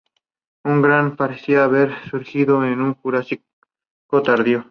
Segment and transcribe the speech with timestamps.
[0.63, 3.43] El grupo parecería haber surgido en el Jurásico
[4.25, 4.59] Tardío.